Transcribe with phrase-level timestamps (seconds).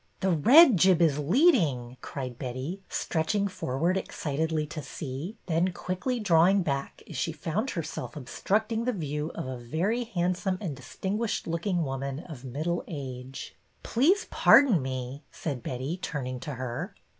[0.21, 6.19] The red jib is leading," cried Betty, stretch ing forward excitedly to see, then quickly
[6.19, 11.45] drawing back as she found herself obstructing the view of a very handsome and distinguished
[11.45, 16.95] looking woman of middle age.'' Please pardon me," said Betty, turning to her.